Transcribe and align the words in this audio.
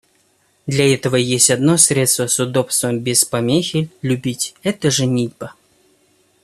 Для 0.65 0.91
этого 0.91 1.15
есть 1.15 1.51
одно 1.51 1.77
средство 1.77 2.25
с 2.25 2.39
удобством 2.39 3.01
без 3.01 3.23
помехи 3.23 3.91
любить— 4.01 4.55
это 4.63 4.89
женитьба. 4.89 5.53